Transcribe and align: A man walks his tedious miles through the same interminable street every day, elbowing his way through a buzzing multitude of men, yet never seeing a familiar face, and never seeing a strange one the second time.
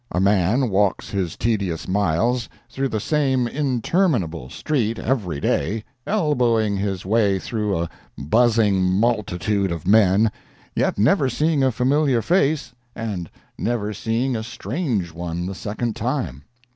A 0.11 0.19
man 0.19 0.71
walks 0.71 1.11
his 1.11 1.37
tedious 1.37 1.87
miles 1.87 2.49
through 2.71 2.89
the 2.89 2.99
same 2.99 3.47
interminable 3.47 4.49
street 4.49 4.97
every 4.97 5.39
day, 5.39 5.83
elbowing 6.07 6.75
his 6.75 7.05
way 7.05 7.37
through 7.37 7.77
a 7.77 7.89
buzzing 8.17 8.81
multitude 8.81 9.71
of 9.71 9.85
men, 9.85 10.31
yet 10.75 10.97
never 10.97 11.29
seeing 11.29 11.63
a 11.63 11.71
familiar 11.71 12.23
face, 12.23 12.73
and 12.95 13.29
never 13.59 13.93
seeing 13.93 14.35
a 14.35 14.41
strange 14.41 15.13
one 15.13 15.45
the 15.45 15.53
second 15.53 15.95
time. 15.95 16.45